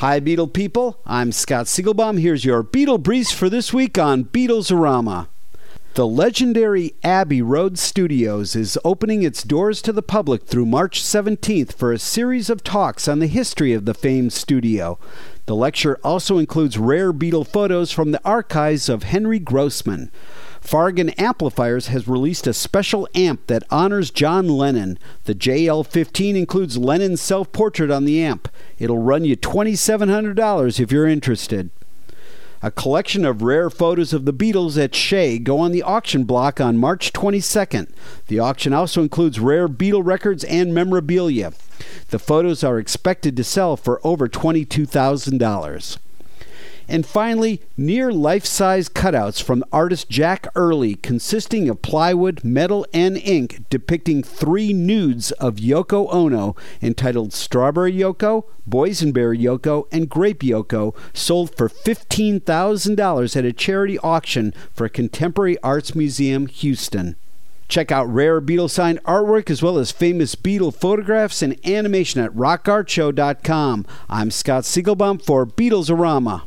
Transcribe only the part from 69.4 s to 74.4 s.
as well as famous Beatle photographs and animation at rockartshow.com. I'm